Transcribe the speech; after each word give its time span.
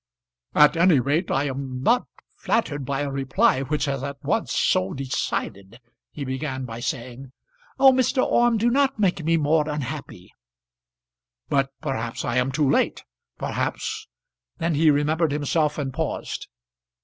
"At 0.55 0.75
any 0.75 0.99
rate 0.99 1.29
I 1.29 1.43
am 1.43 1.83
not 1.83 2.07
flattered 2.35 2.85
by 2.85 3.01
a 3.01 3.11
reply 3.11 3.61
which 3.61 3.87
is 3.87 4.01
at 4.01 4.17
once 4.23 4.51
so 4.51 4.93
decided," 4.93 5.79
he 6.09 6.25
began 6.25 6.65
by 6.65 6.79
saying. 6.79 7.31
"Oh! 7.77 7.91
Mr. 7.91 8.25
Orme, 8.25 8.57
do 8.57 8.71
not 8.71 8.97
make 8.97 9.23
me 9.23 9.37
more 9.37 9.69
unhappy" 9.69 10.33
"But 11.51 11.69
perhaps 11.81 12.25
I 12.25 12.37
am 12.37 12.51
too 12.51 12.67
late. 12.67 13.03
Perhaps" 13.37 14.07
Then 14.57 14.73
he 14.73 14.89
remembered 14.89 15.31
himself 15.31 15.77
and 15.77 15.93
paused. 15.93 16.47